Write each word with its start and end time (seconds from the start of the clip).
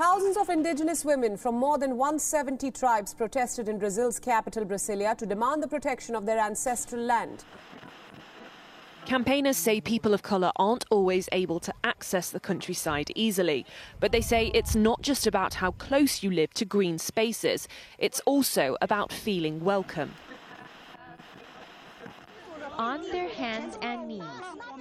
Thousands 0.00 0.38
of 0.38 0.48
indigenous 0.48 1.04
women 1.04 1.36
from 1.36 1.56
more 1.56 1.76
than 1.76 1.98
170 1.98 2.70
tribes 2.70 3.12
protested 3.12 3.68
in 3.68 3.78
Brazil's 3.78 4.18
capital, 4.18 4.64
Brasilia, 4.64 5.14
to 5.18 5.26
demand 5.26 5.62
the 5.62 5.68
protection 5.68 6.14
of 6.14 6.24
their 6.24 6.38
ancestral 6.38 7.02
land. 7.02 7.44
Campaigners 9.04 9.58
say 9.58 9.78
people 9.78 10.14
of 10.14 10.22
colour 10.22 10.52
aren't 10.56 10.86
always 10.90 11.28
able 11.32 11.60
to 11.60 11.74
access 11.84 12.30
the 12.30 12.40
countryside 12.40 13.10
easily, 13.14 13.66
but 14.00 14.10
they 14.10 14.22
say 14.22 14.50
it's 14.54 14.74
not 14.74 15.02
just 15.02 15.26
about 15.26 15.52
how 15.52 15.72
close 15.72 16.22
you 16.22 16.30
live 16.30 16.54
to 16.54 16.64
green 16.64 16.96
spaces, 16.96 17.68
it's 17.98 18.20
also 18.20 18.78
about 18.80 19.12
feeling 19.12 19.62
welcome. 19.62 20.14
On 22.78 23.02
their 23.10 23.28
hands 23.28 23.76
and 23.82 24.08
knees 24.08 24.22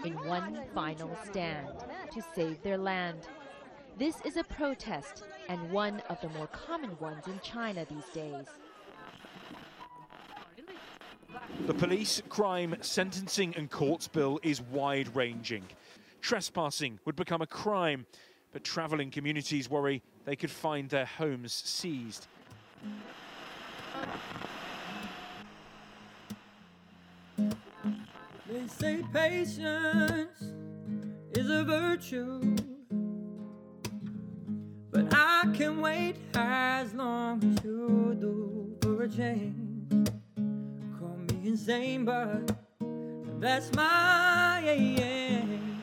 in 0.05 0.13
one 0.13 0.61
final 0.73 1.13
stand 1.29 1.67
to 2.13 2.21
save 2.33 2.63
their 2.63 2.77
land. 2.77 3.27
This 3.99 4.15
is 4.23 4.37
a 4.37 4.45
protest 4.45 5.25
and 5.49 5.71
one 5.73 6.01
of 6.09 6.21
the 6.21 6.29
more 6.29 6.47
common 6.47 6.97
ones 7.01 7.27
in 7.27 7.37
China 7.43 7.85
these 7.89 8.05
days. 8.13 8.45
The 11.67 11.73
police, 11.73 12.21
crime, 12.29 12.77
sentencing 12.79 13.55
and 13.57 13.69
courts 13.69 14.07
bill 14.07 14.39
is 14.41 14.61
wide 14.61 15.13
ranging. 15.17 15.65
Trespassing 16.21 16.97
would 17.03 17.17
become 17.17 17.41
a 17.41 17.47
crime, 17.47 18.05
but 18.53 18.63
travelling 18.63 19.11
communities 19.11 19.69
worry 19.69 20.01
they 20.23 20.37
could 20.37 20.49
find 20.49 20.89
their 20.89 21.03
homes 21.03 21.51
seized. 21.51 22.27
They 28.47 28.67
say 28.67 29.03
patience 29.11 30.41
is 31.33 31.49
a 31.49 31.65
virtue, 31.65 32.39
but 32.39 32.58
I 35.49 35.51
can 35.51 35.81
wait 35.81 36.15
as 36.35 36.93
long 36.93 37.43
as 37.43 37.65
you 37.65 38.15
do 38.19 38.77
for 38.81 39.01
a 39.01 39.09
change. 39.09 40.11
Call 40.99 41.17
me 41.17 41.47
insane, 41.47 42.05
but 42.05 42.55
that's 43.39 43.73
my 43.73 44.61
aim. 44.63 45.81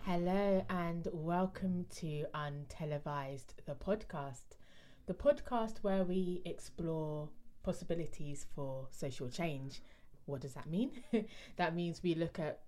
Hello 0.00 0.64
and 0.68 1.06
welcome 1.12 1.86
to 1.98 2.26
Untelevised, 2.34 3.54
the 3.64 3.76
podcast. 3.76 4.58
The 5.06 5.14
podcast 5.14 5.76
where 5.82 6.02
we 6.02 6.42
explore 6.44 7.28
possibilities 7.62 8.44
for 8.56 8.88
social 8.90 9.28
change. 9.28 9.82
What 10.26 10.40
does 10.40 10.54
that 10.54 10.66
mean? 10.66 10.90
that 11.56 11.76
means 11.76 12.02
we 12.02 12.16
look 12.16 12.40
at 12.40 12.58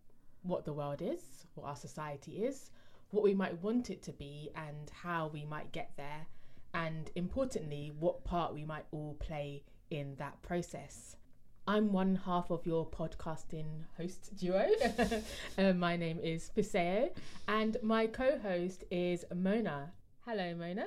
what 0.45 0.65
the 0.65 0.73
world 0.73 1.03
is, 1.03 1.47
what 1.57 1.67
our 1.67 1.75
society 1.77 2.45
is, 2.45 2.71
what 3.11 3.25
we 3.25 3.35
might 3.35 3.63
want 3.63 3.91
it 3.91 4.03
to 4.05 4.13
be, 4.13 4.51
and 4.57 4.91
how 5.03 5.29
we 5.33 5.45
might 5.45 5.73
get 5.73 5.91
there, 5.97 6.27
and 6.75 7.11
importantly, 7.15 7.93
what 7.99 8.25
part 8.25 8.55
we 8.55 8.65
might 8.65 8.87
all 8.91 9.15
play 9.21 9.63
in 9.91 10.17
that 10.17 10.41
process. 10.43 11.17
I'm 11.69 11.93
one 11.93 12.21
half 12.25 12.51
of 12.51 12.65
your 12.65 12.87
podcasting 12.87 13.85
host 13.97 14.37
duo. 14.37 14.69
uh, 15.59 15.73
my 15.73 15.97
name 15.97 16.21
is 16.21 16.51
Piseo, 16.57 17.11
and 17.49 17.77
my 17.83 18.07
co 18.07 18.39
host 18.39 18.85
is 18.91 19.25
Mona. 19.35 19.93
Hello, 20.25 20.55
Mona. 20.55 20.87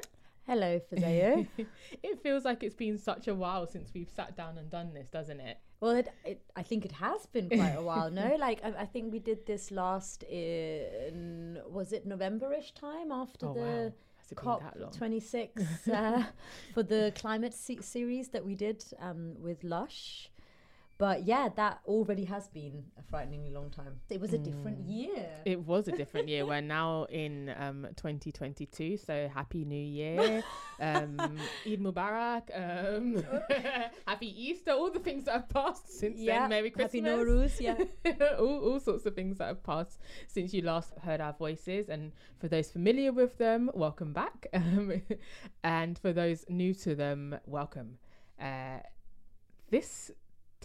Hello, 0.49 0.79
Fazeo. 0.91 1.45
it 2.03 2.23
feels 2.23 2.43
like 2.43 2.63
it's 2.63 2.73
been 2.73 2.97
such 2.97 3.27
a 3.27 3.35
while 3.35 3.67
since 3.67 3.91
we've 3.93 4.09
sat 4.09 4.35
down 4.35 4.57
and 4.57 4.67
done 4.67 4.95
this, 4.95 5.07
doesn't 5.07 5.39
it? 5.39 5.57
well, 5.79 5.91
it, 5.91 6.09
it, 6.25 6.41
I 6.55 6.63
think 6.63 6.85
it 6.85 6.91
has 6.93 7.27
been 7.27 7.49
quite 7.49 7.75
a 7.77 7.83
while. 7.83 8.09
No, 8.09 8.35
like 8.39 8.59
I, 8.63 8.73
I 8.81 8.85
think 8.85 9.13
we 9.13 9.19
did 9.19 9.45
this 9.45 9.69
last 9.69 10.23
in 10.23 11.59
was 11.69 11.93
it 11.93 12.07
November-ish 12.07 12.71
time 12.73 13.11
after 13.11 13.45
Oh, 13.45 13.53
the 13.53 13.59
wow. 13.59 13.93
Has 14.17 14.31
it 14.31 14.35
been 14.41 14.43
COP 14.43 14.61
that 14.63 14.79
long? 14.81 14.91
26 14.91 15.87
uh, 15.87 16.23
for 16.73 16.81
the 16.81 17.13
climate 17.15 17.53
se- 17.53 17.81
series 17.81 18.29
that 18.29 18.43
we 18.43 18.55
did 18.55 18.83
um, 18.99 19.35
with 19.39 19.63
Lush. 19.63 20.31
But 20.99 21.25
yeah, 21.25 21.47
that 21.55 21.79
already 21.85 22.25
has 22.25 22.49
been 22.49 22.83
a 22.99 23.01
frighteningly 23.01 23.51
long 23.51 23.69
time. 23.69 24.01
It 24.09 24.19
was 24.19 24.33
a 24.33 24.37
different 24.37 24.81
year. 24.81 25.15
Mm. 25.15 25.41
It 25.45 25.65
was 25.65 25.87
a 25.87 25.93
different 25.93 26.27
year. 26.27 26.45
We're 26.45 26.59
now 26.59 27.05
in 27.05 27.55
um, 27.57 27.87
2022, 27.95 28.97
so 28.97 29.29
happy 29.33 29.63
New 29.63 29.81
Year, 29.81 30.43
um, 30.81 31.17
Eid 31.65 31.79
Mubarak, 31.79 32.49
um, 32.53 33.23
happy 34.07 34.43
Easter, 34.43 34.71
all 34.71 34.91
the 34.91 34.99
things 34.99 35.23
that 35.23 35.35
have 35.35 35.47
passed 35.47 35.89
since 35.89 36.19
yeah, 36.19 36.41
then. 36.41 36.49
Merry 36.49 36.69
Christmas. 36.69 37.01
Happy 37.01 37.01
Nowruz, 37.01 37.61
yeah. 37.61 37.77
all, 38.37 38.59
all 38.59 38.79
sorts 38.81 39.05
of 39.05 39.15
things 39.15 39.37
that 39.37 39.47
have 39.47 39.63
passed 39.63 39.99
since 40.27 40.53
you 40.53 40.63
last 40.63 40.91
heard 41.01 41.21
our 41.21 41.33
voices. 41.33 41.87
And 41.87 42.11
for 42.39 42.49
those 42.49 42.71
familiar 42.71 43.13
with 43.13 43.37
them, 43.37 43.71
welcome 43.73 44.11
back. 44.11 44.47
Um, 44.53 45.01
and 45.63 45.97
for 45.97 46.11
those 46.11 46.43
new 46.49 46.73
to 46.73 46.93
them, 46.93 47.39
welcome. 47.45 47.99
Uh, 48.37 48.79
this 49.69 50.11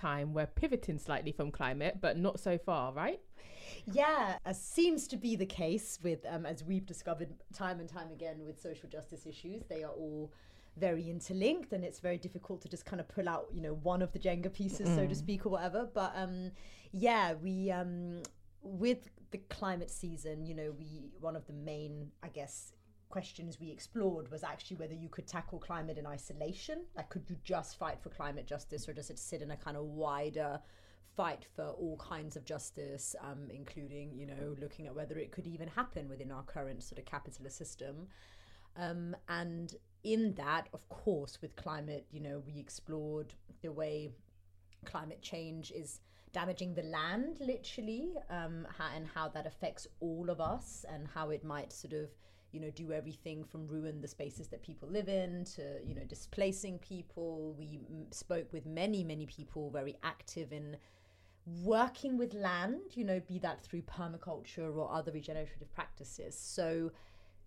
time 0.05 0.35
we're 0.35 0.47
pivoting 0.47 0.99
slightly 0.99 1.33
from 1.33 1.51
climate, 1.51 1.99
but 2.01 2.19
not 2.19 2.39
so 2.39 2.59
far, 2.59 2.93
right? 2.93 3.21
Yeah, 3.87 4.37
as 4.45 4.61
seems 4.61 5.09
to 5.09 5.17
be 5.17 5.37
the 5.37 5.47
case 5.47 5.99
with, 6.03 6.21
um, 6.35 6.45
as 6.47 6.65
we've 6.65 6.87
discovered 6.87 7.31
time 7.53 7.81
and 7.81 7.89
time 7.89 8.11
again 8.11 8.45
with 8.47 8.61
social 8.61 8.89
justice 8.89 9.27
issues, 9.27 9.63
they 9.69 9.83
are 9.83 9.93
all 9.93 10.33
very 10.77 11.09
interlinked, 11.09 11.73
and 11.73 11.85
it's 11.85 12.01
very 12.01 12.19
difficult 12.19 12.61
to 12.63 12.69
just 12.69 12.85
kind 12.85 13.01
of 13.01 13.09
pull 13.09 13.29
out, 13.29 13.47
you 13.53 13.63
know, 13.63 13.75
one 13.93 14.03
of 14.03 14.13
the 14.13 14.19
Jenga 14.19 14.53
pieces, 14.53 14.89
so 14.97 15.07
to 15.07 15.15
speak, 15.15 15.47
or 15.47 15.51
whatever. 15.51 15.89
But 16.01 16.13
um, 16.17 16.51
yeah, 16.93 17.35
we 17.35 17.71
um, 17.71 18.23
with 18.63 19.09
the 19.31 19.39
climate 19.49 19.91
season, 19.91 20.45
you 20.45 20.55
know, 20.55 20.73
we 20.79 21.13
one 21.21 21.37
of 21.37 21.47
the 21.47 21.53
main, 21.53 22.11
I 22.23 22.29
guess, 22.29 22.73
questions 23.15 23.61
we 23.61 23.71
explored 23.71 24.29
was 24.33 24.43
actually 24.43 24.79
whether 24.79 24.99
you 25.05 25.09
could 25.09 25.29
tackle 25.37 25.61
climate 25.69 25.99
in 25.99 26.07
isolation. 26.17 26.79
Like, 26.97 27.09
could 27.11 27.31
you 27.31 27.37
just 27.45 27.79
fight 27.79 27.99
for 28.03 28.09
climate 28.09 28.47
justice, 28.55 28.89
or 28.89 28.93
does 28.93 29.09
it 29.09 29.21
sit 29.21 29.41
in 29.41 29.53
a 29.53 29.57
kind 29.57 29.77
of 29.77 29.85
wider 29.85 30.53
fight 31.17 31.47
for 31.55 31.67
all 31.83 31.97
kinds 31.97 32.35
of 32.35 32.45
justice, 32.45 33.15
um, 33.29 33.43
including, 33.61 34.07
you 34.21 34.27
know, 34.27 34.57
looking 34.61 34.89
at 34.89 34.95
whether 34.97 35.17
it 35.17 35.31
could 35.31 35.47
even 35.47 35.69
happen 35.69 36.09
within 36.09 36.33
our 36.33 36.43
current 36.43 36.83
sort 36.83 36.99
of 36.99 37.05
capitalist 37.05 37.57
system? 37.57 38.09
Um, 38.77 39.15
and 39.29 39.69
in 40.03 40.35
that, 40.35 40.69
of 40.73 40.83
course, 40.89 41.39
with 41.41 41.55
climate, 41.55 42.07
you 42.11 42.21
know, 42.21 42.43
we 42.45 42.59
explored 42.59 43.33
the 43.63 43.71
way 43.71 44.11
climate 44.85 45.23
change 45.23 45.71
is 45.71 46.01
damaging 46.33 46.75
the 46.75 46.83
land, 46.83 47.37
literally, 47.39 48.07
um, 48.29 48.67
and 48.93 49.07
how 49.15 49.29
that 49.29 49.47
affects 49.47 49.87
all 50.01 50.31
of 50.31 50.41
us, 50.41 50.85
and 50.93 51.07
how 51.15 51.31
it 51.31 51.45
might 51.45 51.73
sort 51.73 51.93
of, 51.93 52.09
you 52.55 52.61
know, 52.61 52.71
do 52.71 52.93
everything 52.93 53.45
from 53.45 53.67
ruin 53.67 54.01
the 54.01 54.09
spaces 54.09 54.47
that 54.49 54.63
people 54.63 54.89
live 54.89 55.09
in 55.09 55.45
to, 55.45 55.63
you 55.85 55.95
know, 55.95 56.05
displacing 56.05 56.79
people. 56.79 57.55
We 57.59 57.81
m- 57.91 58.07
spoke 58.13 58.53
with 58.53 58.65
many, 58.65 59.03
many 59.03 59.27
people 59.27 59.71
very 59.71 59.97
active 60.05 60.53
in 60.53 60.77
working 61.63 62.17
with 62.17 62.33
land, 62.33 62.81
you 62.93 63.05
know, 63.05 63.21
be 63.21 63.39
that 63.41 63.63
through 63.63 63.83
permaculture 63.83 64.75
or 64.75 64.91
other 64.91 65.13
regenerative 65.13 65.73
practices. 65.75 66.39
So 66.39 66.93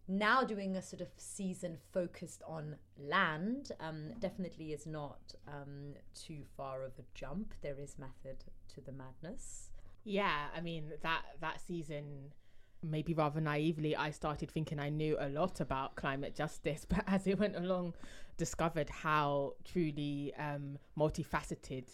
now 0.08 0.44
doing 0.44 0.76
a 0.76 0.82
sort 0.82 1.02
of 1.02 1.08
season 1.18 1.78
focused 1.94 2.44
on 2.46 2.76
land 2.98 3.72
um, 3.80 4.12
definitely 4.20 4.74
is 4.74 4.86
not 4.86 5.34
um, 5.48 5.94
too 6.14 6.44
far 6.56 6.84
of 6.84 6.92
a 7.00 7.04
jump. 7.14 7.54
There 7.62 7.80
is 7.80 7.98
method 7.98 8.44
to 8.76 8.82
the 8.82 8.92
madness. 8.92 9.72
Yeah, 10.04 10.48
I 10.56 10.62
mean 10.62 10.94
that 11.02 11.24
that 11.42 11.60
season 11.60 12.34
maybe 12.84 13.14
rather 13.14 13.42
naively 13.42 13.96
I 13.96 14.12
started 14.12 14.52
thinking 14.52 14.80
I 14.80 14.90
knew 14.90 15.18
a 15.20 15.30
lot 15.30 15.60
about 15.60 15.96
climate 15.96 16.36
justice, 16.36 16.86
but 16.90 17.04
as 17.08 17.28
it 17.28 17.40
went 17.40 17.56
along 17.56 17.94
discovered 18.38 18.90
how 18.90 19.54
truly 19.66 20.34
um, 20.38 20.78
multifaceted 20.98 21.86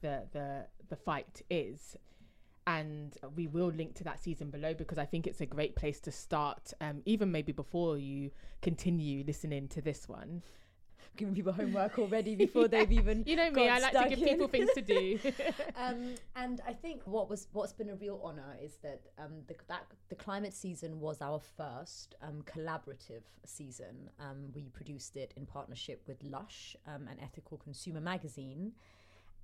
the 0.00 0.22
the 0.32 0.66
the 0.88 0.96
fight 0.96 1.42
is. 1.50 1.96
And 2.64 3.16
we 3.34 3.48
will 3.48 3.72
link 3.72 3.96
to 3.96 4.04
that 4.04 4.22
season 4.22 4.50
below 4.50 4.72
because 4.72 4.96
I 4.96 5.04
think 5.04 5.26
it's 5.26 5.40
a 5.40 5.46
great 5.46 5.74
place 5.74 5.98
to 6.00 6.12
start, 6.12 6.72
um, 6.80 7.02
even 7.04 7.32
maybe 7.32 7.50
before 7.50 7.98
you 7.98 8.30
continue 8.60 9.24
listening 9.26 9.66
to 9.68 9.82
this 9.82 10.08
one. 10.08 10.44
Giving 11.16 11.34
people 11.34 11.52
homework 11.52 11.98
already 11.98 12.34
before 12.46 12.68
they've 12.68 12.90
even 12.90 13.24
You 13.26 13.36
know 13.36 13.50
me, 13.50 13.66
got 13.66 13.82
I 13.82 13.90
like 13.90 14.10
to 14.10 14.16
give 14.16 14.26
in. 14.26 14.28
people 14.28 14.48
things 14.48 14.70
to 14.74 14.82
do. 14.82 15.18
um, 15.76 16.14
and 16.36 16.60
I 16.66 16.72
think 16.72 17.02
what 17.04 17.28
was 17.28 17.48
what's 17.52 17.72
been 17.72 17.90
a 17.90 17.96
real 17.96 18.20
honor 18.22 18.56
is 18.62 18.76
that 18.82 19.02
um, 19.18 19.42
the 19.46 19.54
that 19.68 19.86
the 20.08 20.14
climate 20.14 20.54
season 20.54 21.00
was 21.00 21.20
our 21.20 21.40
first 21.40 22.14
um, 22.22 22.42
collaborative 22.44 23.22
season. 23.44 24.10
Um, 24.18 24.52
we 24.54 24.68
produced 24.68 25.16
it 25.16 25.34
in 25.36 25.46
partnership 25.46 26.02
with 26.06 26.22
Lush, 26.22 26.76
um, 26.86 27.08
an 27.08 27.18
ethical 27.22 27.58
consumer 27.58 28.00
magazine. 28.00 28.72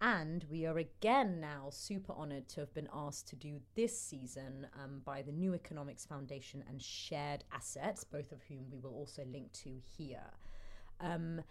And 0.00 0.44
we 0.48 0.64
are 0.64 0.78
again 0.78 1.40
now 1.40 1.70
super 1.70 2.12
honored 2.12 2.48
to 2.50 2.60
have 2.60 2.72
been 2.72 2.88
asked 2.94 3.26
to 3.28 3.36
do 3.36 3.60
this 3.74 4.00
season 4.00 4.68
um, 4.82 5.00
by 5.04 5.22
the 5.22 5.32
New 5.32 5.54
Economics 5.54 6.06
Foundation 6.06 6.62
and 6.68 6.80
Shared 6.80 7.42
Assets, 7.52 8.04
both 8.04 8.30
of 8.30 8.40
whom 8.48 8.70
we 8.70 8.78
will 8.78 8.94
also 8.94 9.24
link 9.24 9.52
to 9.64 9.70
here. 9.96 10.22
Um, 11.00 11.42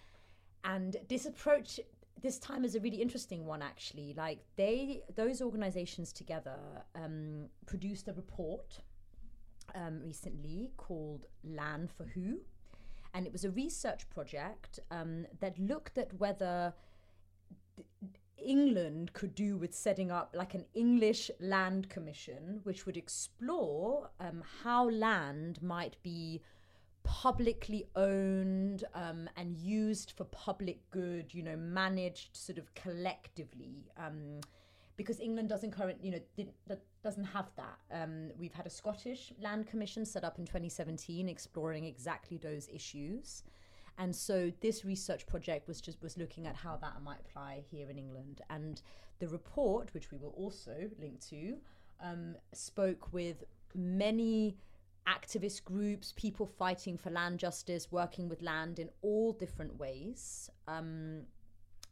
and 0.63 0.97
this 1.07 1.25
approach 1.25 1.79
this 2.21 2.39
time 2.39 2.65
is 2.65 2.73
a 2.73 2.79
really 2.79 2.99
interesting 2.99 3.45
one 3.45 3.61
actually 3.61 4.11
like 4.17 4.39
they 4.55 5.03
those 5.15 5.39
organizations 5.39 6.11
together 6.11 6.57
um, 6.95 7.45
produced 7.67 8.07
a 8.07 8.13
report 8.13 8.79
um, 9.75 10.01
recently 10.03 10.71
called 10.77 11.25
Land 11.43 11.91
for 11.91 12.05
Who. 12.05 12.39
And 13.13 13.25
it 13.25 13.31
was 13.31 13.45
a 13.45 13.51
research 13.51 14.09
project 14.09 14.79
um, 14.91 15.25
that 15.39 15.57
looked 15.57 15.97
at 15.97 16.13
whether 16.19 16.73
England 18.37 19.13
could 19.13 19.33
do 19.33 19.57
with 19.57 19.73
setting 19.73 20.11
up 20.11 20.33
like 20.35 20.53
an 20.53 20.65
English 20.73 21.31
land 21.39 21.89
commission, 21.89 22.59
which 22.63 22.85
would 22.85 22.97
explore 22.97 24.09
um, 24.19 24.43
how 24.63 24.89
land 24.89 25.61
might 25.61 25.97
be 26.03 26.41
publicly 27.07 27.87
owned 27.95 28.83
um, 28.93 29.29
and 29.37 29.57
used 29.57 30.11
for 30.11 30.25
public 30.25 30.79
good, 30.91 31.33
you 31.33 31.41
know, 31.41 31.55
managed 31.55 32.35
sort 32.35 32.57
of 32.57 32.73
collectively. 32.75 33.89
Um, 33.97 34.41
because 34.97 35.19
England 35.19 35.47
doesn't 35.47 35.71
current, 35.71 35.99
you 36.03 36.11
know, 36.11 36.19
that 36.67 36.81
doesn't 37.03 37.23
have 37.23 37.49
that. 37.55 37.77
Um, 37.91 38.31
we've 38.37 38.53
had 38.53 38.65
a 38.65 38.69
Scottish 38.69 39.31
land 39.39 39.67
commission 39.67 40.05
set 40.05 40.23
up 40.23 40.37
in 40.37 40.45
2017, 40.45 41.29
exploring 41.29 41.85
exactly 41.85 42.37
those 42.37 42.67
issues. 42.67 43.43
And 43.99 44.13
so 44.15 44.51
this 44.59 44.83
research 44.83 45.25
project 45.25 45.67
was 45.67 45.79
just 45.81 46.01
was 46.01 46.17
looking 46.17 46.45
at 46.45 46.55
how 46.55 46.77
that 46.77 47.01
might 47.03 47.19
apply 47.21 47.63
here 47.71 47.89
in 47.89 47.97
England. 47.97 48.41
And 48.49 48.81
the 49.19 49.27
report, 49.27 49.93
which 49.93 50.11
we 50.11 50.17
will 50.17 50.33
also 50.35 50.89
link 50.99 51.19
to, 51.29 51.57
um, 52.03 52.35
spoke 52.53 53.13
with 53.13 53.43
many 53.75 54.57
activist 55.07 55.63
groups, 55.63 56.13
people 56.15 56.45
fighting 56.45 56.97
for 56.97 57.09
land 57.09 57.39
justice, 57.39 57.91
working 57.91 58.27
with 58.27 58.41
land 58.41 58.79
in 58.79 58.89
all 59.01 59.33
different 59.33 59.77
ways. 59.77 60.49
Um, 60.67 61.23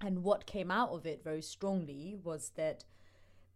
and 0.02 0.24
what 0.24 0.46
came 0.46 0.72
out 0.72 0.90
of 0.90 1.06
it 1.06 1.24
very 1.24 1.42
strongly 1.42 2.18
was 2.24 2.52
that 2.56 2.84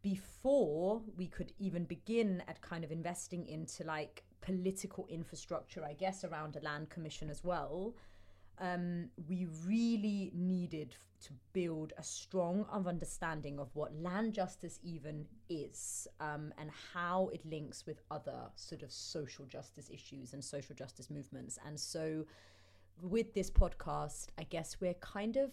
before 0.01 1.01
we 1.17 1.27
could 1.27 1.51
even 1.59 1.83
begin 1.83 2.41
at 2.47 2.61
kind 2.61 2.83
of 2.83 2.91
investing 2.91 3.45
into 3.47 3.83
like 3.83 4.23
political 4.41 5.05
infrastructure, 5.09 5.83
I 5.83 5.93
guess, 5.93 6.23
around 6.23 6.55
a 6.55 6.61
land 6.61 6.89
commission 6.89 7.29
as 7.29 7.43
well, 7.43 7.95
um, 8.59 9.09
we 9.27 9.47
really 9.65 10.31
needed 10.33 10.95
to 11.21 11.33
build 11.53 11.93
a 11.97 12.03
strong 12.03 12.65
understanding 12.71 13.59
of 13.59 13.69
what 13.73 13.93
land 14.01 14.33
justice 14.33 14.79
even 14.83 15.25
is 15.49 16.07
um, 16.19 16.53
and 16.57 16.69
how 16.93 17.29
it 17.33 17.45
links 17.45 17.85
with 17.85 18.01
other 18.09 18.49
sort 18.55 18.83
of 18.83 18.91
social 18.91 19.45
justice 19.45 19.89
issues 19.89 20.33
and 20.33 20.43
social 20.43 20.75
justice 20.75 21.09
movements. 21.09 21.57
And 21.65 21.79
so, 21.79 22.25
with 23.01 23.33
this 23.33 23.49
podcast, 23.49 24.27
I 24.37 24.43
guess 24.43 24.77
we're 24.81 24.93
kind 24.95 25.37
of 25.37 25.51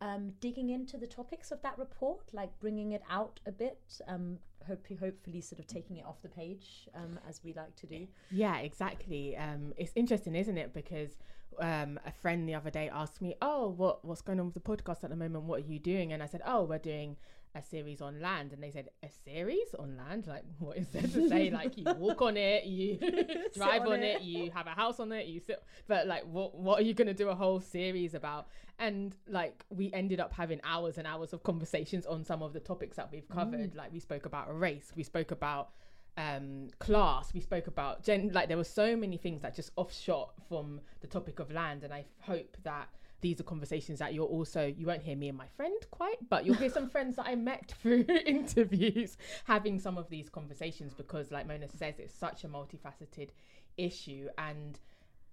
um, 0.00 0.32
digging 0.40 0.70
into 0.70 0.98
the 0.98 1.06
topics 1.06 1.50
of 1.50 1.62
that 1.62 1.78
report, 1.78 2.32
like 2.32 2.58
bringing 2.60 2.92
it 2.92 3.02
out 3.10 3.40
a 3.46 3.52
bit, 3.52 4.00
um, 4.08 4.38
hope, 4.66 4.86
hopefully 5.00 5.40
sort 5.40 5.58
of 5.58 5.66
taking 5.66 5.98
it 5.98 6.04
off 6.04 6.20
the 6.22 6.28
page 6.28 6.88
um, 6.94 7.18
as 7.28 7.40
we 7.44 7.52
like 7.52 7.74
to 7.76 7.86
do. 7.86 8.06
Yeah, 8.30 8.58
exactly. 8.58 9.36
Um, 9.36 9.72
it's 9.76 9.92
interesting, 9.94 10.34
isn't 10.34 10.58
it? 10.58 10.72
Because 10.72 11.18
um, 11.60 11.98
a 12.06 12.12
friend 12.12 12.48
the 12.48 12.54
other 12.54 12.70
day 12.70 12.90
asked 12.92 13.20
me, 13.20 13.34
"Oh, 13.40 13.68
what 13.68 14.04
what's 14.04 14.22
going 14.22 14.40
on 14.40 14.46
with 14.46 14.54
the 14.54 14.60
podcast 14.60 15.04
at 15.04 15.10
the 15.10 15.16
moment? 15.16 15.44
What 15.44 15.60
are 15.60 15.66
you 15.66 15.78
doing?" 15.78 16.12
And 16.12 16.22
I 16.22 16.26
said, 16.26 16.42
"Oh, 16.46 16.64
we're 16.64 16.78
doing 16.78 17.16
a 17.54 17.62
series 17.62 18.00
on 18.00 18.20
land." 18.20 18.52
And 18.52 18.62
they 18.62 18.70
said, 18.70 18.90
"A 19.02 19.08
series 19.24 19.74
on 19.78 19.96
land? 19.96 20.26
Like, 20.26 20.44
what 20.58 20.76
is 20.76 20.88
there 20.88 21.02
to 21.02 21.28
say? 21.28 21.50
like, 21.60 21.76
you 21.76 21.84
walk 21.96 22.22
on 22.22 22.36
it, 22.36 22.64
you 22.64 22.98
drive 23.54 23.82
on, 23.82 23.94
on 23.94 24.02
it. 24.02 24.16
it. 24.16 24.22
you 24.22 24.50
have 24.50 24.66
a 24.66 24.70
house 24.70 25.00
on 25.00 25.12
it, 25.12 25.26
you 25.26 25.40
sit. 25.40 25.62
But 25.86 26.06
like, 26.06 26.24
what 26.24 26.54
what 26.54 26.78
are 26.80 26.84
you 26.84 26.94
going 26.94 27.08
to 27.08 27.14
do 27.14 27.28
a 27.28 27.34
whole 27.34 27.60
series 27.60 28.14
about?" 28.14 28.48
And 28.78 29.14
like, 29.28 29.64
we 29.70 29.92
ended 29.92 30.20
up 30.20 30.32
having 30.32 30.60
hours 30.64 30.98
and 30.98 31.06
hours 31.06 31.32
of 31.32 31.42
conversations 31.42 32.06
on 32.06 32.24
some 32.24 32.42
of 32.42 32.52
the 32.52 32.60
topics 32.60 32.96
that 32.96 33.10
we've 33.12 33.28
covered. 33.28 33.74
Like, 33.74 33.92
we 33.92 34.00
spoke 34.00 34.26
about 34.26 34.58
race, 34.58 34.92
we 34.96 35.02
spoke 35.02 35.30
about 35.30 35.70
um 36.16 36.68
class 36.78 37.34
we 37.34 37.40
spoke 37.40 37.66
about 37.66 38.04
gen 38.04 38.30
like 38.32 38.46
there 38.46 38.56
were 38.56 38.62
so 38.62 38.96
many 38.96 39.16
things 39.16 39.42
that 39.42 39.54
just 39.54 39.72
offshot 39.74 40.30
from 40.48 40.80
the 41.00 41.08
topic 41.08 41.40
of 41.40 41.50
land 41.50 41.82
and 41.82 41.92
i 41.92 42.04
hope 42.20 42.56
that 42.62 42.88
these 43.24 43.40
are 43.40 43.44
conversations 43.44 43.98
that 44.00 44.12
you're 44.12 44.26
also 44.26 44.66
you 44.76 44.86
won't 44.86 45.02
hear 45.02 45.16
me 45.16 45.30
and 45.30 45.38
my 45.38 45.46
friend 45.56 45.86
quite 45.90 46.16
but 46.28 46.44
you'll 46.44 46.54
hear 46.54 46.68
some 46.68 46.90
friends 46.94 47.16
that 47.16 47.24
i 47.26 47.34
met 47.34 47.72
through 47.80 48.04
interviews 48.26 49.16
having 49.44 49.78
some 49.78 49.96
of 49.96 50.10
these 50.10 50.28
conversations 50.28 50.92
because 50.92 51.30
like 51.30 51.46
mona 51.46 51.66
says 51.66 51.94
it's 51.98 52.14
such 52.14 52.44
a 52.44 52.48
multifaceted 52.48 53.30
issue 53.78 54.28
and 54.36 54.78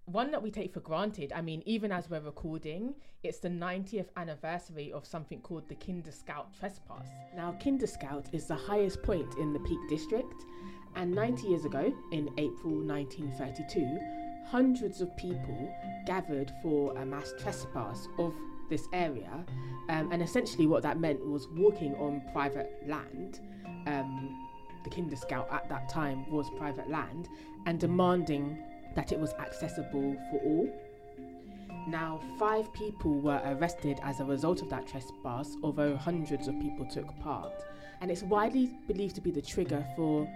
one 0.05 0.31
that 0.31 0.41
we 0.41 0.49
take 0.49 0.73
for 0.73 0.79
granted. 0.79 1.31
I 1.33 1.41
mean, 1.41 1.61
even 1.67 1.91
as 1.91 2.09
we're 2.09 2.21
recording, 2.21 2.95
it's 3.23 3.37
the 3.37 3.49
90th 3.49 4.07
anniversary 4.17 4.91
of 4.91 5.05
something 5.05 5.39
called 5.41 5.69
the 5.69 5.75
Kinder 5.75 6.11
Scout 6.11 6.47
Trespass. 6.59 7.07
Now, 7.35 7.55
Kinder 7.63 7.85
Scout 7.85 8.27
is 8.33 8.47
the 8.47 8.55
highest 8.55 9.03
point 9.03 9.35
in 9.35 9.53
the 9.53 9.59
Peak 9.59 9.79
District, 9.87 10.43
and 10.95 11.13
90 11.13 11.47
years 11.47 11.65
ago, 11.65 11.93
in 12.11 12.29
April 12.39 12.81
1932, 12.83 14.20
hundreds 14.47 15.01
of 15.01 15.15
people 15.17 15.73
gathered 16.05 16.51
for 16.61 16.95
a 16.97 17.05
mass 17.05 17.33
trespass 17.39 18.07
of 18.17 18.33
this 18.69 18.87
area, 18.93 19.45
um, 19.89 20.11
and 20.11 20.21
essentially 20.21 20.67
what 20.67 20.81
that 20.83 20.99
meant 20.99 21.25
was 21.25 21.47
walking 21.49 21.93
on 21.95 22.21
private 22.31 22.71
land. 22.87 23.39
Um, 23.87 24.47
the 24.83 24.89
Kinder 24.89 25.15
Scout 25.15 25.47
at 25.51 25.69
that 25.69 25.89
time 25.89 26.29
was 26.31 26.49
private 26.57 26.89
land, 26.89 27.29
and 27.65 27.79
demanding 27.79 28.57
that 28.95 29.11
it 29.11 29.19
was 29.19 29.33
accessible 29.33 30.15
for 30.29 30.37
all. 30.39 30.69
Now, 31.87 32.19
five 32.37 32.71
people 32.73 33.19
were 33.19 33.41
arrested 33.45 33.99
as 34.03 34.19
a 34.19 34.25
result 34.25 34.61
of 34.61 34.69
that 34.69 34.87
trespass, 34.87 35.55
although 35.63 35.95
hundreds 35.95 36.47
of 36.47 36.59
people 36.59 36.85
took 36.85 37.17
part. 37.19 37.63
And 38.01 38.11
it's 38.11 38.23
widely 38.23 38.71
believed 38.87 39.15
to 39.15 39.21
be 39.21 39.31
the 39.31 39.41
trigger 39.41 39.85
for 39.95 40.27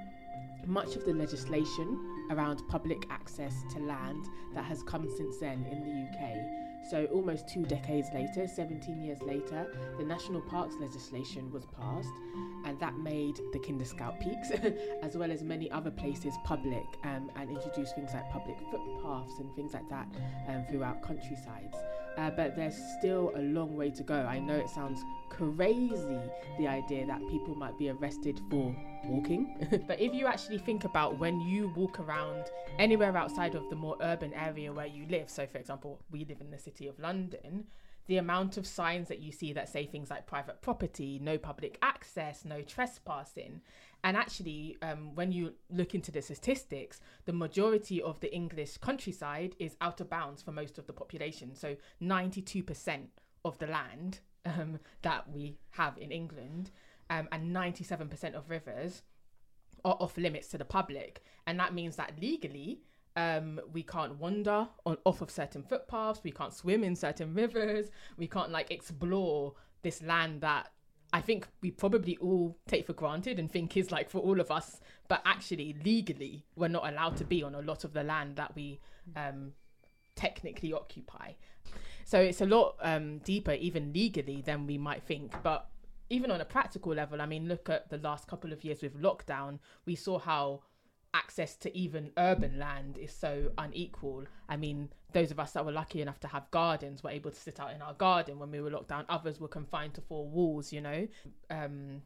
much 0.66 0.96
of 0.96 1.06
the 1.06 1.14
legislation 1.14 2.15
around 2.30 2.68
public 2.68 3.08
access 3.10 3.64
to 3.74 3.80
land 3.80 4.26
that 4.54 4.66
has 4.66 4.84
come 4.84 5.10
since 5.16 5.38
then 5.38 5.66
in 5.72 5.84
the 5.84 5.92
UK. 5.92 6.66
So, 6.90 7.06
almost 7.06 7.50
two 7.50 7.66
decades 7.66 8.10
later, 8.14 8.48
17 8.48 9.02
years 9.02 9.20
later, 9.24 9.76
the 9.98 10.04
National 10.04 10.40
Parks 10.42 10.76
legislation 10.80 11.52
was 11.52 11.66
passed, 11.66 12.14
and 12.64 12.80
that 12.80 12.96
made 13.00 13.40
the 13.54 13.60
Kinder 13.60 13.86
Scout 13.86 14.20
Peaks, 14.20 14.52
as 15.02 15.18
well 15.18 15.32
as 15.32 15.42
many 15.42 15.72
other 15.72 15.90
places, 15.90 16.36
public 16.44 16.86
um, 17.04 17.32
and 17.38 17.50
introduced 17.50 17.96
things 17.96 18.12
like 18.14 18.30
public 18.30 18.58
footpaths 18.70 19.40
and 19.40 19.52
things 19.56 19.74
like 19.74 19.90
that 19.90 20.08
um, 20.48 20.64
throughout 20.70 21.02
countrysides. 21.02 21.76
Uh, 22.18 22.30
but 22.30 22.56
there's 22.56 22.78
still 22.98 23.32
a 23.36 23.42
long 23.42 23.76
way 23.76 23.92
to 23.92 24.04
go. 24.04 24.16
I 24.16 24.40
know 24.40 24.56
it 24.56 24.70
sounds 24.70 25.04
crazy, 25.30 26.20
the 26.58 26.68
idea 26.68 27.06
that 27.06 27.20
people 27.30 27.56
might 27.56 27.78
be 27.78 27.90
arrested 27.90 28.40
for 28.50 28.76
walking. 29.04 29.84
but 29.88 30.00
if 30.00 30.14
you 30.14 30.26
actually 30.26 30.60
think 30.60 30.86
about 30.86 31.20
when 31.20 31.42
you 31.42 31.74
walk 31.76 32.00
around 32.00 32.46
anywhere 32.80 33.16
outside 33.18 33.56
of 33.56 33.70
the 33.70 33.76
more 33.76 33.98
urban 34.02 34.34
area 34.34 34.72
where 34.72 34.86
you 34.86 35.06
live, 35.10 35.30
so 35.30 35.46
for 35.46 35.58
example, 35.58 36.00
we 36.10 36.26
live 36.26 36.40
in 36.40 36.52
the 36.52 36.60
city 36.60 36.88
of 36.88 36.98
London, 37.00 37.66
the 38.08 38.18
amount 38.18 38.58
of 38.58 38.68
signs 38.68 39.08
that 39.08 39.20
you 39.20 39.32
see 39.32 39.52
that 39.54 39.68
say 39.68 39.86
things 39.86 40.10
like 40.10 40.28
private 40.28 40.62
property, 40.62 41.20
no 41.22 41.38
public 41.38 41.78
access, 41.82 42.46
no 42.46 42.62
trespassing. 42.62 43.62
And 44.06 44.16
actually, 44.16 44.78
um, 44.84 45.16
when 45.16 45.32
you 45.32 45.54
look 45.72 45.96
into 45.96 46.12
the 46.12 46.22
statistics, 46.22 47.02
the 47.26 47.34
majority 47.34 48.04
of 48.04 48.20
the 48.20 48.32
English 48.32 48.78
countryside 48.78 49.56
is 49.58 49.76
out 49.82 50.00
of 50.00 50.12
bounds 50.12 50.44
for 50.44 50.52
most 50.52 50.78
of 50.78 50.86
the 50.86 50.94
population. 50.94 51.56
So 51.56 51.76
92% 52.04 53.08
of 53.44 53.58
the 53.58 53.66
land 53.66 54.20
um, 54.46 54.80
that 55.02 55.28
we 55.34 55.58
have 55.72 55.98
in 55.98 56.12
England 56.12 56.70
um, 57.10 57.28
and 57.32 57.54
97% 57.54 58.36
of 58.36 58.48
rivers 58.48 59.02
are 59.84 59.98
off 60.00 60.18
limits 60.18 60.50
to 60.50 60.60
the 60.60 60.66
public. 60.66 61.24
And 61.48 61.60
that 61.60 61.74
means 61.74 61.96
that 61.96 62.14
legally, 62.22 62.82
um, 63.16 63.60
we 63.74 63.82
can't 63.82 64.20
wander 64.20 64.68
on 64.86 64.98
off 65.04 65.22
of 65.22 65.32
certain 65.32 65.64
footpaths, 65.64 66.22
we 66.24 66.32
can't 66.32 66.54
swim 66.54 66.84
in 66.84 66.96
certain 66.96 67.34
rivers, 67.34 67.90
we 68.18 68.28
can't 68.28 68.52
like 68.52 68.70
explore 68.70 69.54
this 69.82 70.04
land 70.04 70.42
that 70.42 70.72
I 71.16 71.22
think 71.22 71.48
we 71.62 71.72
probably 71.72 72.18
all 72.18 72.58
take 72.68 72.86
for 72.86 72.92
granted 72.92 73.40
and 73.40 73.50
think 73.50 73.78
is 73.78 73.90
like 73.90 74.10
for 74.10 74.20
all 74.20 74.42
of 74.42 74.52
us, 74.52 74.82
but 75.08 75.22
actually 75.24 75.74
legally 75.86 76.44
we're 76.58 76.68
not 76.68 76.86
allowed 76.86 77.16
to 77.16 77.24
be 77.24 77.42
on 77.42 77.56
a 77.56 77.62
lot 77.62 77.86
of 77.86 77.94
the 77.94 78.04
land 78.04 78.36
that 78.36 78.54
we 78.54 78.82
um, 79.16 79.54
technically 80.18 80.74
occupy. 80.74 81.32
So 82.04 82.20
it's 82.20 82.42
a 82.42 82.46
lot 82.46 82.76
um, 82.82 83.20
deeper, 83.20 83.54
even 83.54 83.94
legally, 83.94 84.42
than 84.42 84.68
we 84.68 84.78
might 84.78 85.04
think. 85.04 85.32
But 85.42 85.70
even 86.10 86.32
on 86.32 86.42
a 86.42 86.46
practical 86.46 86.94
level, 86.94 87.22
I 87.22 87.28
mean, 87.28 87.48
look 87.48 87.70
at 87.70 87.90
the 87.90 87.98
last 87.98 88.28
couple 88.28 88.52
of 88.52 88.66
years 88.66 88.82
with 88.82 89.02
lockdown, 89.02 89.60
we 89.86 89.96
saw 89.96 90.20
how 90.20 90.64
access 91.16 91.56
to 91.56 91.76
even 91.76 92.12
urban 92.18 92.60
land 92.60 92.98
is 92.98 93.12
so 93.12 93.52
unequal. 93.58 94.26
I 94.50 94.58
mean, 94.58 94.90
those 95.14 95.32
of 95.32 95.40
us 95.40 95.54
that 95.54 95.66
were 95.66 95.72
lucky 95.72 96.02
enough 96.02 96.20
to 96.20 96.28
have 96.28 96.52
gardens 96.52 97.02
were 97.02 97.10
able 97.10 97.32
to 97.32 97.40
sit 97.40 97.60
out 97.60 97.72
in 97.72 97.82
our 97.82 97.94
garden 97.94 98.38
when 98.38 98.52
we 98.52 98.60
were 98.60 98.70
locked 98.70 98.90
down. 98.90 99.06
Others 99.08 99.40
were 99.40 99.48
confined 99.48 99.94
to 99.96 100.02
four 100.02 100.28
walls, 100.28 100.74
you 100.74 100.82
know. 100.82 101.08
Um, 101.50 102.02